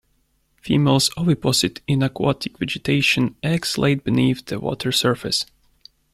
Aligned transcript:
Females 0.63 1.11
oviposit 1.15 1.81
in 1.85 2.01
aquatic 2.01 2.57
vegetation, 2.57 3.35
eggs 3.43 3.77
laid 3.77 4.03
beneath 4.03 4.43
the 4.47 4.59
water 4.59 4.91
surface. 4.91 5.45